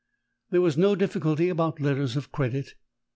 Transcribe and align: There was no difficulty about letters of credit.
There 0.49 0.61
was 0.61 0.79
no 0.79 0.95
difficulty 0.95 1.47
about 1.47 1.79
letters 1.79 2.15
of 2.17 2.31
credit. 2.31 2.73